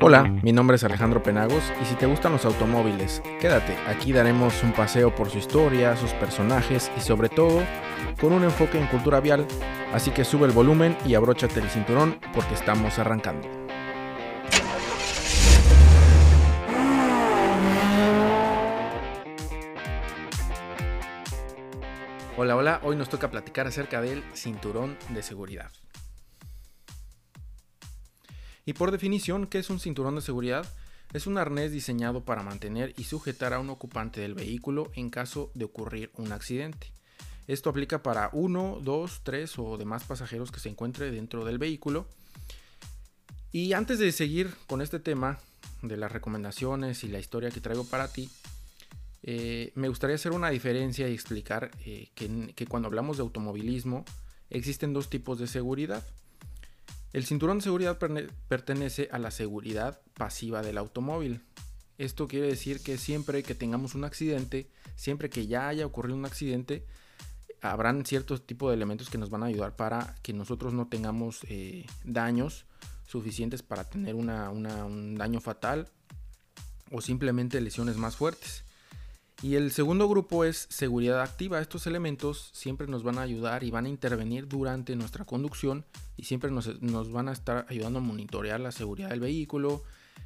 [0.00, 4.62] Hola, mi nombre es Alejandro Penagos y si te gustan los automóviles, quédate, aquí daremos
[4.62, 7.64] un paseo por su historia, sus personajes y sobre todo
[8.20, 9.44] con un enfoque en cultura vial,
[9.92, 13.48] así que sube el volumen y abróchate el cinturón porque estamos arrancando.
[22.36, 25.72] Hola, hola, hoy nos toca platicar acerca del cinturón de seguridad.
[28.68, 30.70] Y por definición, ¿qué es un cinturón de seguridad?
[31.14, 35.50] Es un arnés diseñado para mantener y sujetar a un ocupante del vehículo en caso
[35.54, 36.92] de ocurrir un accidente.
[37.46, 42.06] Esto aplica para uno, dos, tres o demás pasajeros que se encuentre dentro del vehículo.
[43.52, 45.38] Y antes de seguir con este tema
[45.80, 48.28] de las recomendaciones y la historia que traigo para ti,
[49.22, 54.04] eh, me gustaría hacer una diferencia y explicar eh, que cuando hablamos de automovilismo
[54.50, 56.04] existen dos tipos de seguridad.
[57.12, 57.98] El cinturón de seguridad
[58.48, 61.42] pertenece a la seguridad pasiva del automóvil.
[61.96, 66.26] Esto quiere decir que siempre que tengamos un accidente, siempre que ya haya ocurrido un
[66.26, 66.86] accidente,
[67.60, 71.40] habrán ciertos tipos de elementos que nos van a ayudar para que nosotros no tengamos
[71.48, 72.66] eh, daños
[73.06, 75.88] suficientes para tener un daño fatal
[76.90, 78.64] o simplemente lesiones más fuertes.
[79.40, 81.60] Y el segundo grupo es seguridad activa.
[81.60, 85.84] Estos elementos siempre nos van a ayudar y van a intervenir durante nuestra conducción
[86.16, 89.84] y siempre nos, van a estar ayudando a monitorear la seguridad del vehículo,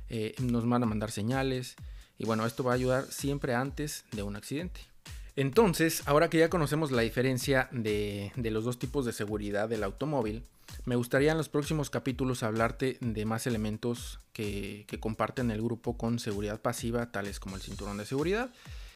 [0.09, 1.77] eh, nos van a mandar señales
[2.19, 4.81] y bueno, esto va a ayudar siempre antes de un accidente.
[5.37, 10.43] Entonces, ahora que ya conocemos la diferencia de, los dos tipos de seguridad del automóvil,
[10.87, 15.99] me gustaría en los próximos capítulos hablarte de más elementos que, que comparten el grupo
[15.99, 18.51] con seguridad pasiva, tales como el cinturón de seguridad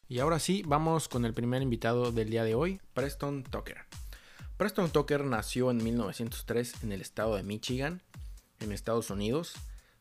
[0.09, 3.77] y ahora sí, vamos con el primer invitado del día de hoy, Preston Tucker.
[4.55, 8.01] Preston Tucker nació en 1903 en el estado de Michigan,
[8.61, 9.53] en Estados Unidos.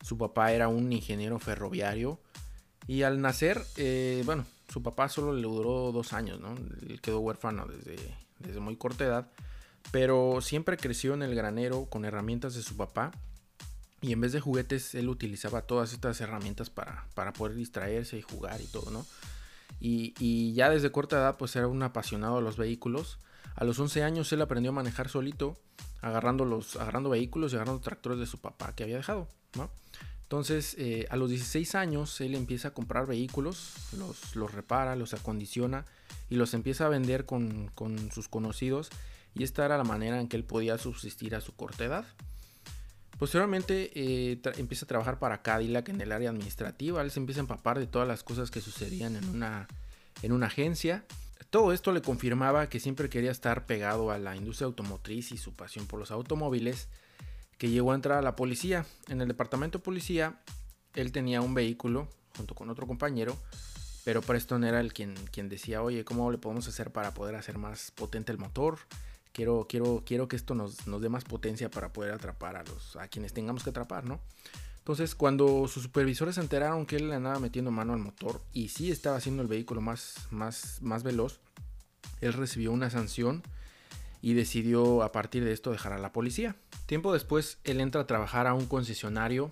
[0.03, 2.21] Su papá era un ingeniero ferroviario
[2.87, 6.55] y al nacer, eh, bueno, su papá solo le duró dos años, ¿no?
[6.89, 7.97] Él quedó huérfano desde,
[8.39, 9.31] desde muy corta edad,
[9.91, 13.11] pero siempre creció en el granero con herramientas de su papá
[14.01, 18.23] y en vez de juguetes él utilizaba todas estas herramientas para, para poder distraerse y
[18.23, 19.05] jugar y todo, ¿no?
[19.81, 23.19] Y, ya desde corta edad pues era un apasionado de los vehículos.
[23.55, 25.57] A los 11 años él aprendió a manejar solito,
[26.01, 29.29] agarrando, los, agarrando vehículos y agarrando tractores de su papá que había dejado.
[30.23, 35.15] Entonces eh, a los 16 años él empieza a comprar vehículos, los, los repara, los
[35.15, 35.85] acondiciona
[36.29, 38.91] y los empieza a vender con, con sus conocidos.
[39.35, 42.07] Y esta era la manera en que él podía subsistir a su corta edad.
[43.19, 47.01] Posteriormente eh, empieza a trabajar para Cadillac en el área administrativa.
[47.01, 49.69] Él se empieza a empapar de todas las cosas que sucedían en una,
[50.23, 51.05] en una agencia.
[51.49, 55.55] Todo esto le confirmaba que siempre quería estar pegado a la industria automotriz y su
[55.55, 56.89] pasión por los automóviles,
[57.57, 58.85] que llegó a entrar a la policía.
[59.09, 60.39] En el departamento de policía,
[60.95, 63.39] él tenía un vehículo junto con otro compañero,
[64.05, 67.57] pero Preston era el quien, quien decía, oye, ¿cómo le podemos hacer para poder hacer
[67.57, 68.79] más potente el motor?
[69.37, 72.97] Quiero, quiero, quiero que esto nos, nos dé más potencia para poder atrapar a, los,
[72.97, 74.19] a quienes tengamos que atrapar, ¿no?
[74.79, 78.69] Entonces, cuando sus supervisores se enteraron que él le andaba metiendo mano al motor y
[78.69, 81.41] sí estaba haciendo el vehículo más, más, más veloz,
[82.23, 83.43] él recibió una sanción
[84.23, 86.57] y decidió a partir de esto dejar a la policía.
[86.87, 89.51] Tiempo después, él entra a trabajar a un concesionario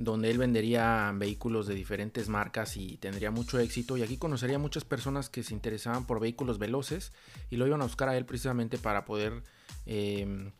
[0.00, 3.98] donde él vendería vehículos de diferentes marcas y tendría mucho éxito.
[3.98, 7.12] Y aquí conocería muchas personas que se interesaban por vehículos veloces
[7.50, 9.42] y lo iban a buscar a él precisamente para poder
[9.84, 10.52] em,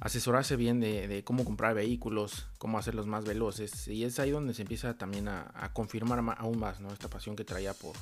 [0.00, 3.88] asesorarse bien de, cómo comprar vehículos, cómo hacerlos más veloces.
[3.88, 7.74] Y es ahí donde se empieza también a, confirmar aún más esta pasión que traía
[7.74, 7.94] por,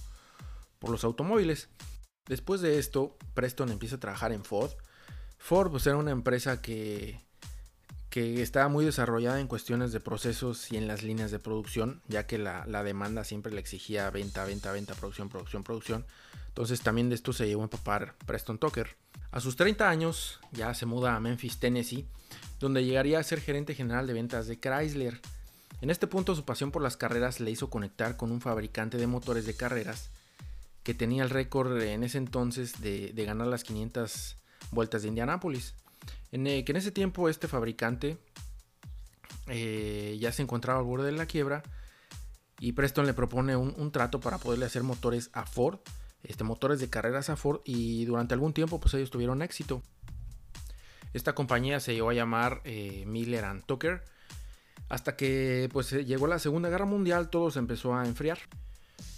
[0.79, 1.69] por los automóviles.
[2.29, 4.71] Después de esto, Preston empieza a trabajar en Ford.
[5.37, 7.26] Ford pues, era una empresa que
[8.17, 12.27] que estaba muy desarrollada en cuestiones de procesos y en las líneas de producción, ya
[12.27, 16.07] que la, demanda siempre le exigía venta, venta, venta, producción, producción, producción.
[16.49, 18.97] Entonces también de esto se llevó a empapar Preston Tucker.
[19.33, 22.07] A sus 30 años ya se muda a Memphis, Tennessee,
[22.59, 25.21] donde llegaría a ser gerente general de ventas de Chrysler.
[25.83, 29.07] En este punto su pasión por las carreras le hizo conectar con un fabricante de
[29.07, 30.09] motores de carreras
[30.85, 34.39] que tenía el récord en ese entonces de, de ganar las 500
[34.71, 35.75] vueltas de Indianápolis.
[36.33, 38.19] En, eh, que en ese tiempo este fabricante
[39.49, 41.63] eh, ya se encontraba al borde de la quiebra
[42.59, 45.79] y Preston le propone un, trato para poderle hacer motores a Ford,
[46.23, 49.83] este, motores de carreras a Ford y durante algún tiempo pues ellos tuvieron éxito.
[51.13, 54.05] Esta compañía se llegó a llamar eh, Miller and Tucker
[54.89, 58.39] hasta que pues llegó la Segunda Guerra Mundial todo se empezó a enfriar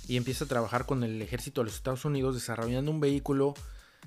[0.06, 3.54] y empieza a trabajar con el ejército de los Estados Unidos desarrollando un vehículo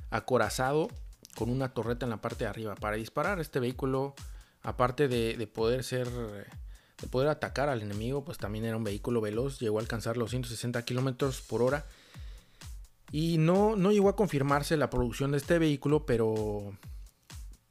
[0.10, 0.90] acorazado
[1.36, 3.40] con una torreta en la parte de arriba para disparar.
[3.40, 4.16] Este vehículo,
[4.62, 6.08] aparte de, poder ser
[7.02, 10.30] de poder atacar al enemigo, pues también era un vehículo veloz, llegó a alcanzar los
[10.30, 11.86] 160 kilómetros por hora.
[13.12, 16.74] Y no, no llegó a confirmarse la producción de este vehículo, pero,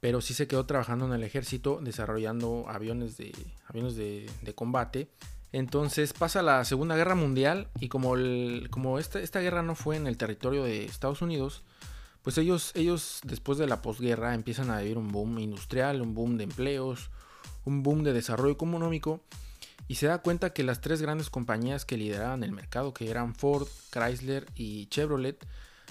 [0.01, 3.33] pero sí se quedó trabajando en el ejército desarrollando aviones de,
[3.67, 5.09] aviones de, combate.
[5.53, 8.15] Entonces pasa la Segunda Guerra Mundial y como,
[8.71, 11.63] como esta, esta, guerra no fue en el territorio de Estados Unidos,
[12.23, 16.37] pues ellos, ellos después de la posguerra empiezan a vivir un boom industrial, un boom
[16.37, 17.11] de empleos,
[17.65, 19.21] un boom de desarrollo económico
[19.91, 23.35] y se da cuenta que las tres grandes compañías que lideraban el mercado, que eran
[23.35, 25.45] Ford, Chrysler y Chevrolet,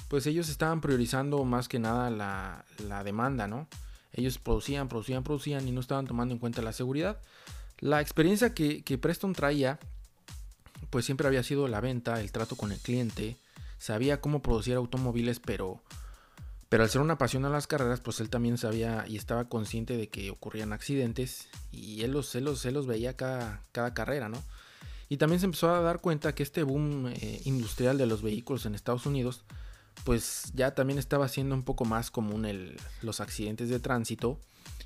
[0.07, 3.67] pues ellos estaban priorizando más que nada la, demanda, ¿no?
[4.13, 7.19] Ellos producían, producían, producían y no estaban tomando en cuenta la seguridad.
[7.79, 9.79] La experiencia que, que Preston traía,
[10.89, 13.35] pues siempre había sido la venta, el trato con el cliente,
[13.79, 15.81] sabía cómo producir automóviles, pero
[16.69, 19.97] pero al ser una pasión a las carreras, pues él también sabía y estaba consciente
[19.97, 24.37] de que ocurrían accidentes y él los, los, veía cada, cada carrera, ¿no?
[25.09, 28.67] Y también se empezó a dar cuenta que este boom eh, industrial de los vehículos
[28.67, 29.43] en Estados Unidos,
[30.03, 32.47] pues ya también estaba siendo un poco más común
[33.01, 34.39] los accidentes de tránsito.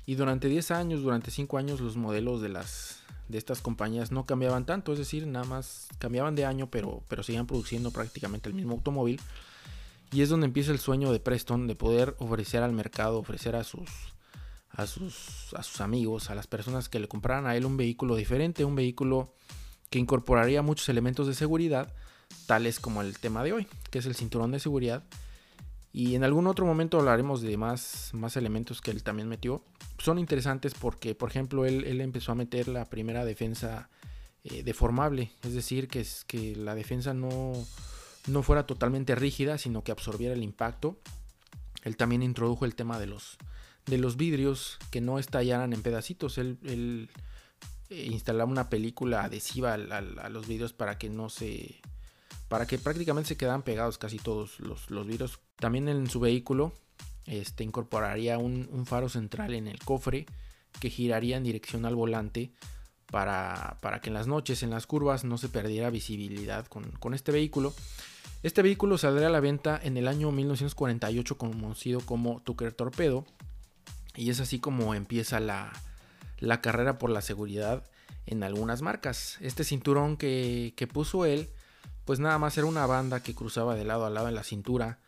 [0.06, 4.24] Y durante 10 años, durante 5 años, los modelos de, las, de estas compañías no
[4.24, 8.54] cambiaban tanto, es decir, nada más cambiaban de año, pero, pero seguían produciendo prácticamente el
[8.54, 9.20] mismo automóvil.
[10.14, 13.64] Y es donde empieza el sueño de Preston de poder ofrecer al mercado, ofrecer a
[13.64, 13.90] sus,
[14.70, 18.14] a sus, a sus amigos, a las personas que le compraran a él un vehículo
[18.14, 19.34] diferente, un vehículo
[19.90, 21.92] que incorporaría muchos elementos de seguridad,
[22.46, 25.02] tales como el tema de hoy, que es el cinturón de seguridad.
[25.92, 29.64] Y en algún otro momento hablaremos de más, más elementos que él también metió.
[29.98, 33.90] Son interesantes porque, por ejemplo, él, él empezó a meter la primera defensa
[34.44, 37.66] eh, deformable, es decir, que, es, que la defensa no,
[38.26, 40.98] no fuera totalmente rígida, sino que absorbiera el impacto.
[41.82, 43.36] Él también introdujo el tema de los,
[43.86, 46.38] de los vidrios que no estallaran en pedacitos.
[46.38, 47.10] Él,
[47.90, 51.80] eh, instalaba una película adhesiva a, los vidrios para que no se...
[52.48, 55.40] para que prácticamente se quedaran pegados casi todos los, los vidrios.
[55.56, 56.72] También en su vehículo
[57.26, 60.26] este, incorporaría un, faro central en el cofre
[60.80, 62.52] que giraría en dirección al volante
[63.10, 67.14] para, para, que en las noches, en las curvas, no se perdiera visibilidad con, con
[67.14, 67.74] este vehículo.
[68.44, 73.24] Este vehículo saldrá a la venta en el año 1948 conocido como Tucker Torpedo.
[74.16, 75.72] Y es así como empieza la,
[76.60, 77.84] carrera por la seguridad
[78.26, 79.38] en algunas marcas.
[79.40, 81.48] Este cinturón que, puso él
[82.04, 84.98] pues nada más era una banda que cruzaba de lado a lado en la cintura.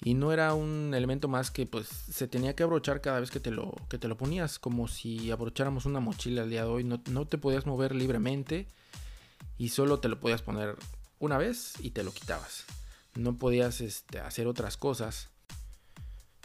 [0.00, 3.38] Y no era un elemento más que pues se tenía que abrochar cada vez que
[3.38, 6.84] te lo, que te lo ponías, como si abrocháramos una mochila al día de hoy,
[6.84, 8.66] no, no te podías mover libremente
[9.58, 10.76] y solo te lo podías poner
[11.18, 12.64] una vez y te lo quitabas
[13.18, 15.28] no podías este, hacer otras cosas.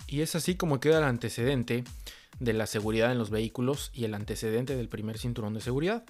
[0.08, 1.84] Y es así como queda el antecedente
[2.40, 6.04] de la seguridad en los vehículos y el antecedente del primer cinturón de seguridad.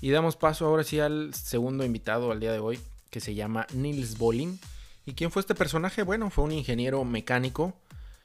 [0.00, 2.78] Y damos paso ahora sí al segundo invitado al día de hoy,
[3.10, 4.58] que se llama Nils Bolling.
[5.04, 6.02] ¿Y quién fue este personaje?
[6.02, 7.74] Bueno, fue un ingeniero mecánico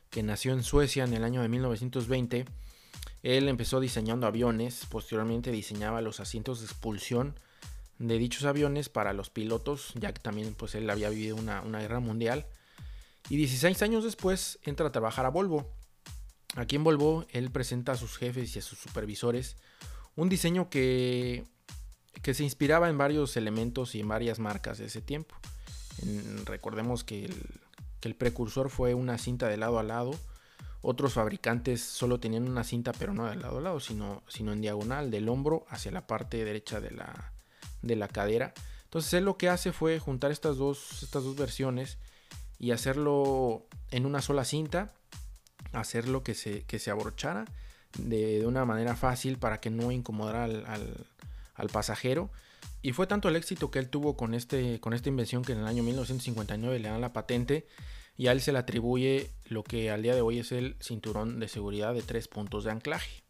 [0.09, 2.45] que nació en Suecia en el año de 1920.
[3.23, 7.35] Él empezó diseñando aviones, posteriormente diseñaba los asientos de expulsión
[7.99, 11.99] de dichos aviones para los pilotos, ya que también pues él había vivido una, guerra
[11.99, 12.45] mundial.
[13.29, 15.69] Y 16 años después entra a trabajar a Volvo.
[16.55, 19.57] Aquí en Volvo él presenta a sus jefes y a sus supervisores
[20.15, 21.45] un diseño que,
[22.21, 25.35] que se inspiraba en varios elementos y en varias marcas de ese tiempo.
[26.45, 27.35] recordemos que el,
[27.99, 30.15] que el precursor fue una cinta de lado a lado.
[30.81, 34.61] Otros fabricantes solo tenían una cinta, pero no de lado a lado, sino, sino en
[34.61, 37.33] diagonal, del hombro hacia la parte derecha de la,
[37.81, 38.53] de la cadera.
[38.85, 41.97] Entonces él lo que hace fue juntar estas dos, estas dos versiones
[42.59, 44.93] y hacerlo en una sola cinta,
[45.73, 47.45] hacerlo que se, que se abrochara
[47.97, 52.29] de, una manera fácil para que no incomodara al, pasajero.
[52.81, 55.59] Y fue tanto el éxito que él tuvo con, este, con esta invención que en
[55.59, 57.67] el año 1959 le dan la patente
[58.15, 61.39] y a él se le atribuye lo que al día de hoy es el cinturón
[61.39, 63.26] de seguridad de tres puntos de anclaje.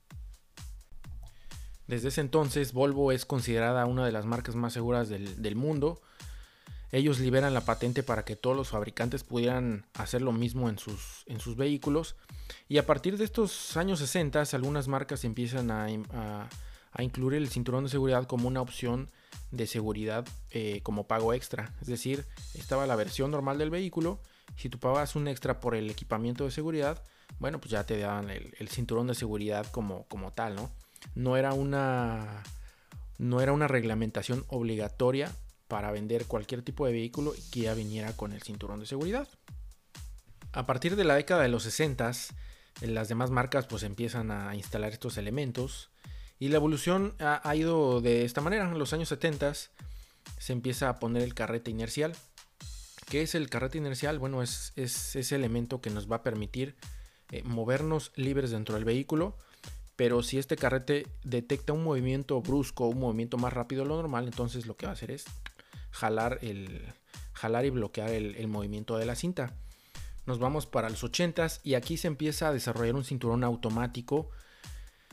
[1.87, 6.01] Desde ese entonces, Volvo es considerada una de las marcas más seguras del, mundo.
[6.91, 11.23] Ellos liberan la patente para que todos los fabricantes pudieran hacer lo mismo en sus,
[11.27, 12.17] en sus vehículos.
[12.67, 15.89] Y a partir de estos años 60, algunas marcas empiezan a,
[16.99, 19.09] incluir el cinturón de seguridad como una opción
[19.51, 21.73] de seguridad eh, como pago extra.
[21.79, 24.19] Es decir, estaba la versión normal del vehículo.
[24.57, 27.01] Si tú pagabas un extra por el equipamiento de seguridad,
[27.39, 30.71] bueno, pues ya te daban el, el cinturón de seguridad como, como tal, ¿no?
[31.15, 32.43] No era una,
[33.17, 35.31] no era una reglamentación obligatoria
[35.67, 39.27] para vender cualquier tipo de vehículo que ya viniera con el cinturón de seguridad.
[40.53, 42.11] A partir de la década de los 60,
[42.81, 45.89] las demás marcas pues empiezan a instalar estos elementos
[46.39, 48.69] Y la evolución ha, ido de esta manera.
[48.69, 52.15] En los años 70 se empieza a poner el carrete inercial.
[53.09, 54.19] ¿Qué es el carrete inercial?
[54.19, 56.75] Bueno, es, ese elemento que nos va a permitir
[57.31, 59.37] eh, movernos libres dentro del vehículo.
[59.97, 64.25] Pero si este carrete detecta un movimiento brusco, un movimiento más rápido de lo normal,
[64.25, 65.25] entonces lo que va a hacer es
[65.91, 66.81] jalar, el,
[67.33, 69.53] jalar y bloquear el, movimiento de la cinta.
[70.25, 74.29] Nos vamos para los 80s y aquí se empieza a desarrollar un cinturón automático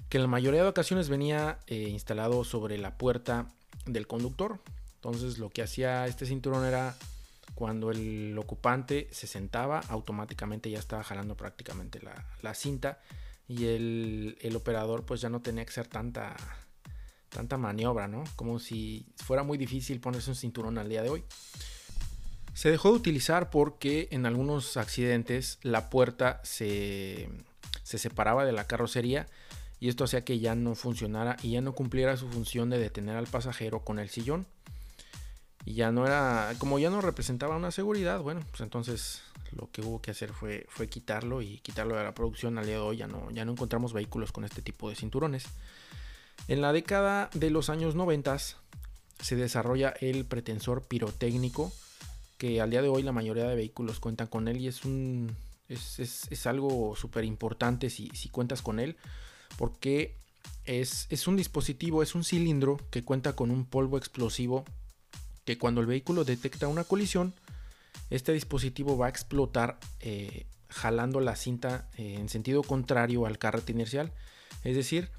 [0.09, 3.49] que en la mayoría de ocasiones venía eh, instalado sobre la puerta
[3.87, 4.61] del conductor.
[4.97, 6.95] Entonces lo que hacía este cinturón era
[7.55, 12.01] cuando el ocupante se sentaba, automáticamente ya estaba jalando prácticamente
[12.43, 13.01] la, cinta
[13.49, 16.37] y el, operador pues ya no tenía que hacer tanta,
[17.29, 18.25] tanta maniobra, ¿no?
[18.37, 21.25] Como si fuera muy difícil ponerse un cinturón al día de hoy.
[22.55, 27.29] Se dejó de utilizar porque en algunos accidentes la puerta se,
[27.83, 29.27] se separaba de la carrocería
[29.81, 33.17] y esto hacía que ya no funcionara y ya no cumpliera su función de detener
[33.17, 34.47] al pasajero con el sillón.
[35.67, 39.23] Y ya no era, como ya no representaba una seguridad, bueno, pues entonces
[39.57, 42.59] lo que hubo que hacer fue, fue quitarlo y quitarlo de la producción.
[42.59, 45.47] Al día de hoy ya no, ya no encontramos vehículos con este tipo de cinturones.
[46.49, 48.37] En la década de los años 90
[49.21, 51.73] se desarrolla el pretensor pirotécnico,
[52.39, 55.35] que al día de hoy la mayoría de vehículos cuentan con él y es un
[55.69, 58.99] es, es, algo súper importante si, si cuentas con él
[59.57, 60.15] porque
[60.65, 64.65] es, un dispositivo, es un cilindro que cuenta con un polvo explosivo
[65.45, 67.35] que cuando el vehículo detecta una colisión,
[68.11, 73.73] este dispositivo va a explotar eh, jalando la cinta eh, en sentido contrario al carrete
[73.73, 74.13] inercial.
[74.63, 75.11] Es decir,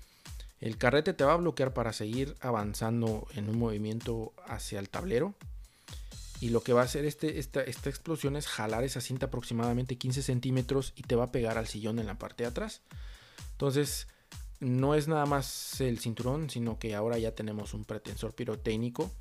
[0.59, 5.33] el carrete te va a bloquear para seguir avanzando en un movimiento hacia el tablero.
[6.41, 9.97] Y lo que va a hacer este, esta, esta explosión es jalar esa cinta aproximadamente
[9.97, 12.81] 15 centímetros y te va a pegar al sillón en la parte de atrás.
[13.51, 14.07] Entonces,
[14.59, 19.11] no es nada más el cinturón, sino que ahora ya tenemos un pretensor pirotécnico.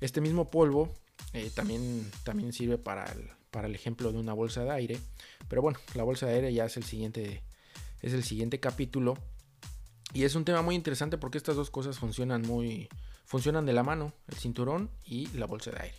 [0.00, 0.92] Este mismo polvo
[1.32, 5.00] eh, también, también sirve para el, para el ejemplo de una bolsa de aire.
[5.48, 7.42] Pero bueno, la bolsa de aire ya es el siguiente,
[8.02, 9.16] es el siguiente capítulo.
[10.12, 12.88] Y es un tema muy interesante porque estas dos cosas funcionan muy
[13.26, 15.98] funcionan de la mano, el cinturón y la bolsa de aire.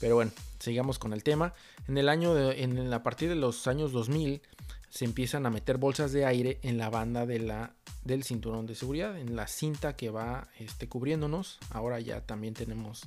[0.00, 1.54] Pero bueno, sigamos con el tema.
[1.88, 4.42] En el año de, en, a partir de los años 2000
[4.88, 8.74] se empiezan a meter bolsas de aire en la banda de la, del cinturón de
[8.74, 11.58] seguridad, en la cinta que va este, cubriéndonos.
[11.70, 13.02] Ahora ya también tenemos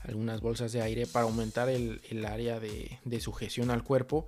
[0.00, 4.26] algunas bolsas de aire para aumentar el, área de, sujeción al cuerpo.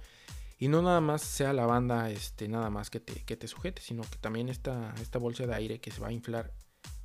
[0.59, 3.81] Y no nada más sea la banda este, nada más que te, que te sujete,
[3.81, 6.53] sino que también esta, esta bolsa de aire que se va a inflar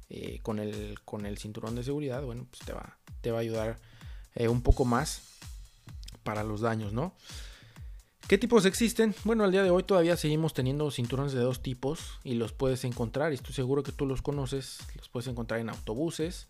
[0.10, 3.42] eh, con, el, con el cinturón de seguridad, bueno, pues te va, te va a
[3.42, 3.80] ayudar
[4.36, 5.22] eh, un poco más
[6.24, 7.16] para los daños, ¿no?
[8.28, 9.16] ¿Qué tipos existen?
[9.24, 12.84] Bueno, al día de hoy todavía seguimos teniendo cinturones de dos tipos y los puedes
[12.84, 16.48] encontrar, y estoy seguro que tú los conoces, los puedes encontrar en autobuses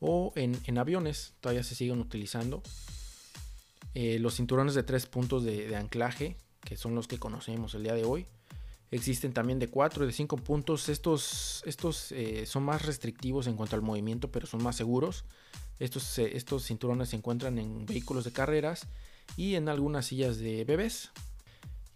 [0.00, 2.62] o en, aviones, todavía se siguen utilizando.
[3.94, 7.94] Eh, los cinturones de tres puntos de, anclaje, que son los que conocemos el día
[7.94, 8.26] de hoy.
[8.90, 10.88] Existen también de cuatro y de cinco puntos.
[10.88, 15.24] Estos, estos eh, son más restrictivos en cuanto al movimiento, pero son más seguros.
[15.78, 18.86] Estos, eh, estos cinturones se encuentran en vehículos de carreras
[19.36, 21.10] y en algunas sillas de bebés.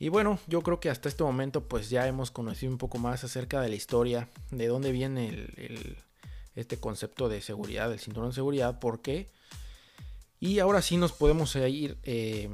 [0.03, 3.23] Y bueno, yo creo que hasta este momento pues ya hemos conocido un poco más
[3.23, 5.97] acerca de la historia, de dónde viene el,
[6.55, 9.31] este concepto de seguridad, del cinturón de seguridad, por qué.
[10.41, 12.51] Y ahora sí nos podemos ir eh,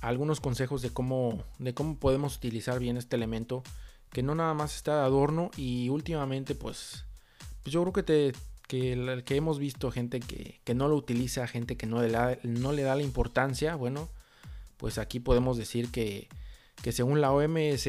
[0.00, 3.62] a algunos consejos de cómo, de cómo podemos utilizar bien este elemento,
[4.10, 7.04] que no nada más está de adorno y últimamente pues,
[7.62, 8.32] pues yo creo que te,
[8.66, 12.72] que, que hemos visto gente que, no lo utiliza, gente que no le, da, no
[12.72, 14.08] le da la importancia, bueno,
[14.76, 16.28] pues aquí podemos decir que,
[16.90, 17.88] según la OMS,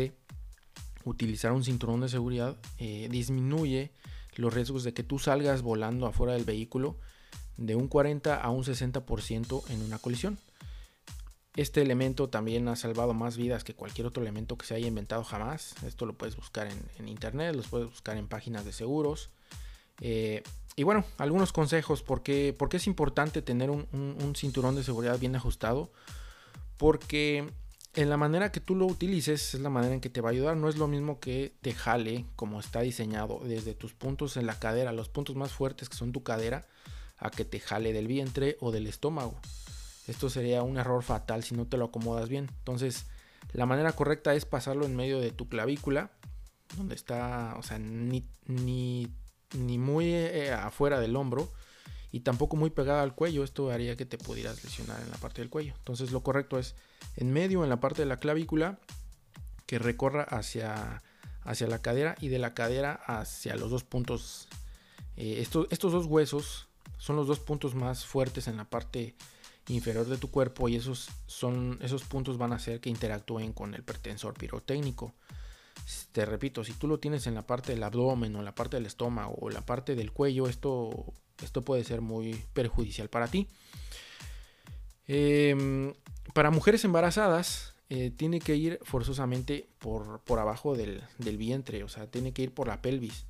[1.06, 3.92] utilizar un cinturón de seguridad eh, disminuye
[4.38, 6.98] los riesgos de que tú salgas volando afuera del vehículo
[7.58, 10.40] de un 40 a un 60% en una colisión.
[11.56, 15.24] Este elemento también ha salvado más vidas que cualquier otro elemento que se haya inventado
[15.24, 15.74] jamás.
[15.84, 19.32] Esto lo puedes buscar en, internet, lo puedes buscar en páginas de seguros.
[20.00, 20.44] Eh,
[20.76, 25.92] y bueno, algunos consejos, porque, porque es importante tener un, cinturón de seguridad bien ajustado,
[26.78, 27.52] porque
[27.98, 30.32] en la manera que tú lo utilices es la manera en que te va a
[30.32, 30.56] ayudar.
[30.56, 34.60] No es lo mismo que te jale como está diseñado desde tus puntos en la
[34.60, 36.66] cadera, los puntos más fuertes que son tu cadera,
[37.18, 39.36] a que te jale del vientre o del estómago.
[40.08, 42.50] Esto sería un error fatal si no te lo acomodas bien.
[42.60, 43.08] Entonces,
[43.52, 46.12] la manera correcta es pasarlo en medio de tu clavícula,
[46.78, 49.12] donde está, o sea, ni, ni
[49.56, 51.52] ni muy eh, afuera del hombro
[52.18, 53.44] y tampoco muy pegada al cuello.
[53.44, 55.76] Esto haría que te pudieras lesionar en la parte del cuello.
[55.78, 56.74] Entonces lo correcto es
[57.16, 58.80] en medio, en la parte de la clavícula,
[59.68, 61.04] que recorra hacia,
[61.44, 64.48] hacia la cadera y de la cadera hacia los dos puntos.
[65.16, 69.16] Eh, estos, estos dos huesos son los dos puntos más fuertes en la parte
[69.68, 73.76] inferior de tu cuerpo y esos, son, esos puntos van a hacer que interactúen con
[73.76, 75.14] el pretensor pirotécnico.
[76.14, 78.88] Te repito, si tú lo tienes en la parte del abdomen o la parte del
[78.88, 83.48] estómago o la parte del cuello, esto, esto puede ser muy perjudicial para ti.
[85.08, 85.94] Em,
[86.34, 91.88] para mujeres embarazadas, eh, tiene que ir forzosamente por, por abajo del, del, vientre, o
[91.88, 93.26] sea, tiene que ir por la pelvis.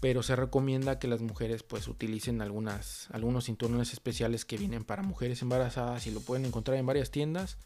[0.00, 5.02] Pero se recomienda que las mujeres pues utilicen algunas, algunos cinturones especiales que vienen para
[5.02, 7.56] mujeres embarazadas y lo pueden encontrar en varias tiendas,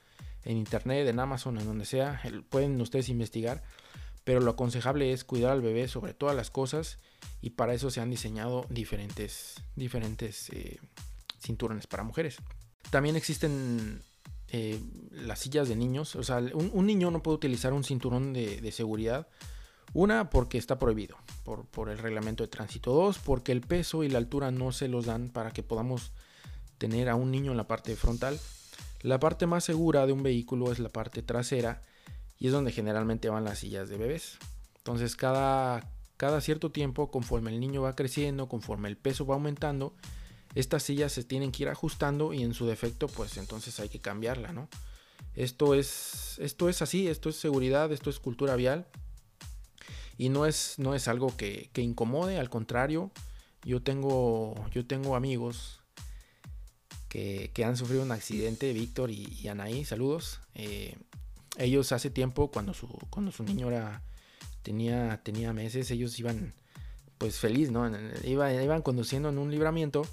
[0.45, 2.21] en internet, en Amazon, en donde sea,
[2.51, 3.65] pueden ustedes investigar.
[4.27, 6.99] Pero lo aconsejable es cuidar al bebé sobre todas las cosas
[7.41, 10.81] y para eso se han diseñado diferentes, diferentes eh,
[11.39, 12.39] cinturones para mujeres.
[12.91, 14.03] También existen
[14.49, 14.81] eh,
[15.13, 16.17] las sillas de niños.
[16.17, 19.29] O sea, un, niño no puede utilizar un cinturón de, seguridad.
[19.93, 22.93] Una, porque está prohibido por, el reglamento de tránsito.
[22.93, 26.11] Dos, porque el peso y la altura no se los dan para que podamos
[26.79, 28.41] tener a un niño en la parte frontal.
[29.03, 31.81] La parte más segura de un vehículo es la parte trasera
[32.39, 34.39] y es donde generalmente van las sillas de bebés.
[34.79, 39.95] Entonces cada, cada cierto tiempo, conforme el niño va creciendo, conforme el peso va aumentando,
[40.55, 44.01] estas sillas se tienen que ir ajustando y en su defecto pues entonces hay que
[44.01, 44.69] cambiarla, ¿no?
[45.35, 48.87] Esto es, esto es así, esto es seguridad, esto es cultura vial
[50.19, 53.11] y no es, no es algo que, incomode, al contrario,
[53.63, 55.81] yo tengo, yo tengo amigos
[57.09, 60.41] que, han sufrido un accidente, Víctor y, Anaí, saludos.
[60.55, 60.97] Eh,
[61.59, 64.03] ellos hace tiempo, cuando su, cuando su niño era,
[64.63, 66.55] tenía, tenía meses, ellos iban
[67.19, 67.91] pues feliz, ¿no?
[68.25, 70.07] Iban, iban conduciendo en un libramiento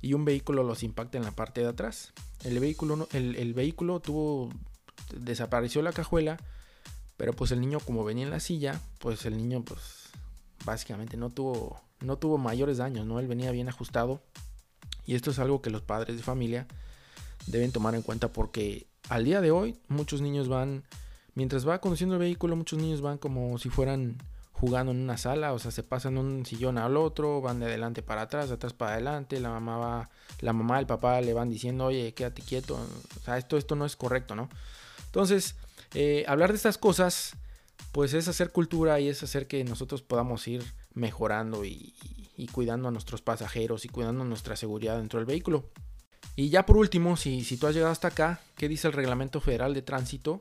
[0.00, 2.12] y un vehículo los impacta en la parte de atrás.
[2.44, 4.50] El vehículo, el, vehículo tuvo,
[5.14, 6.38] desapareció la cajuela,
[7.16, 10.10] pero pues el niño como venía en la silla, pues el niño pues
[10.64, 13.20] básicamente no tuvo, no tuvo mayores daños, ¿no?
[13.20, 14.22] Él venía bien ajustado
[15.04, 16.66] y esto es algo que los padres de familia
[17.46, 20.84] deben tomar en cuenta porque al día de hoy muchos niños van,
[21.34, 24.16] mientras va conduciendo el vehículo, muchos niños van como si fueran
[24.52, 28.02] jugando en una sala, o sea, se pasan un sillón al otro, van de adelante
[28.02, 31.48] para atrás, de atrás para adelante, la mamá va, la mamá, el papá le van
[31.48, 34.48] diciendo, oye, quédate quieto, o sea, esto, esto no es correcto, ¿no?
[35.06, 35.54] Entonces,
[35.94, 37.36] eh, hablar de estas cosas,
[37.92, 41.94] pues es hacer cultura y es hacer que nosotros podamos ir mejorando y,
[42.52, 45.64] cuidando a nuestros pasajeros y cuidando nuestra seguridad dentro del vehículo.
[46.38, 49.40] Y ya por último, si, si tú has llegado hasta acá, ¿qué dice el Reglamento
[49.40, 50.40] Federal de Tránsito?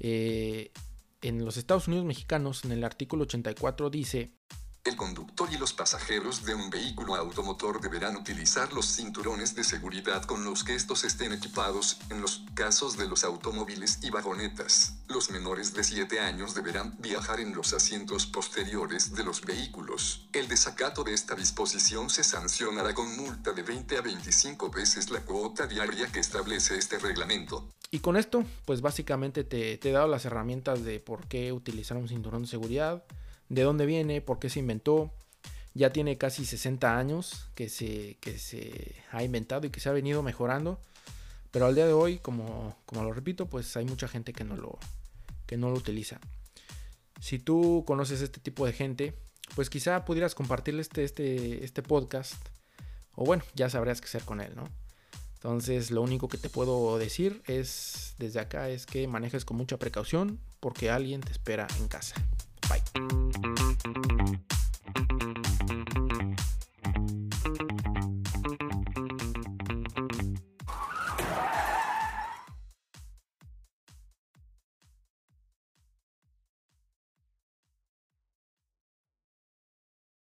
[0.00, 0.72] Eh,
[1.20, 4.32] en los Estados Unidos mexicanos, en el artículo 84 dice,
[4.88, 10.24] el conductor y los pasajeros de un vehículo automotor deberán utilizar los cinturones de seguridad
[10.24, 14.94] con los que estos estén equipados en los casos de los automóviles y vagonetas.
[15.06, 20.26] Los menores de 7 años deberán viajar en los asientos posteriores de los vehículos.
[20.32, 25.20] El desacato de esta disposición se sancionará con multa de 20 a 25 veces la
[25.20, 27.68] cuota diaria que establece este reglamento.
[27.90, 31.96] Y con esto, pues básicamente te, te he dado las herramientas de por qué utilizar
[31.98, 33.04] un cinturón de seguridad
[33.48, 35.12] de dónde viene, por qué se inventó.
[35.74, 39.92] Ya tiene casi 60 años que se, que se ha inventado y que se ha
[39.92, 40.80] venido mejorando.
[41.50, 44.56] Pero al día de hoy, como, como lo repito, pues hay mucha gente que no
[44.56, 44.78] lo,
[45.46, 46.20] que no lo utiliza.
[47.20, 49.14] Si tú conoces este tipo de gente,
[49.54, 52.36] pues quizá pudieras compartirle este, este, este podcast.
[53.14, 54.68] O bueno, ya sabrás qué hacer con él, ¿no?
[55.34, 59.76] Entonces, lo único que te puedo decir es desde acá es que manejes con mucha
[59.78, 62.16] precaución porque alguien te espera en casa.
[62.68, 62.82] バイ